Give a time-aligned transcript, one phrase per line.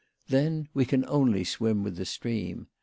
[0.29, 2.65] Then we can only swim with the stream.